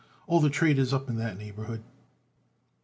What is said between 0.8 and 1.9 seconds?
up in that neighborhood."